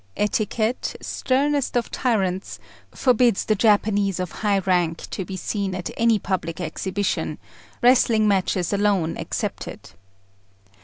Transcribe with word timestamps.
Etiquette, 0.17 0.95
sternest 0.99 1.77
of 1.77 1.91
tyrants, 1.91 2.57
forbids 2.91 3.45
the 3.45 3.53
Japanese 3.53 4.19
of 4.19 4.31
high 4.31 4.57
rank 4.57 5.07
to 5.11 5.23
be 5.23 5.37
seen 5.37 5.75
at 5.75 5.91
any 5.95 6.17
public 6.17 6.59
exhibition, 6.59 7.37
wrestling 7.83 8.27
matches 8.27 8.73
alone 8.73 9.15
excepted. 9.15 9.91